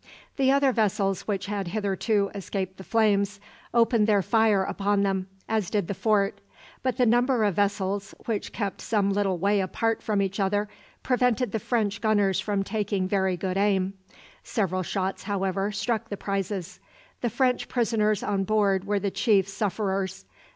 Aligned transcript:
The 0.35 0.49
other 0.51 0.71
vessels 0.71 1.27
which 1.27 1.45
had 1.45 1.67
hitherto 1.67 2.31
escaped 2.33 2.77
the 2.77 2.83
flames, 2.83 3.39
opened 3.71 4.07
their 4.07 4.23
fire 4.23 4.63
upon 4.63 5.03
them, 5.03 5.27
as 5.47 5.69
did 5.69 5.87
the 5.87 5.93
fort; 5.93 6.41
but 6.81 6.97
the 6.97 7.05
number 7.05 7.43
of 7.43 7.53
vessels, 7.53 8.15
which 8.25 8.51
kept 8.51 8.81
some 8.81 9.11
little 9.13 9.37
way 9.37 9.59
apart 9.59 10.01
from 10.01 10.19
each 10.19 10.39
other, 10.39 10.67
prevented 11.03 11.51
the 11.51 11.59
French 11.59 12.01
gunners 12.01 12.39
from 12.39 12.63
taking 12.63 13.07
very 13.07 13.37
good 13.37 13.57
aim. 13.57 13.93
Several 14.43 14.81
shots, 14.81 15.21
however, 15.21 15.71
struck 15.71 16.09
the 16.09 16.17
prizes. 16.17 16.79
The 17.21 17.29
French 17.29 17.67
prisoners 17.67 18.23
on 18.23 18.43
board 18.43 18.85
were 18.85 18.99
the 18.99 19.11
chief 19.11 19.47
sufferers. 19.47 20.25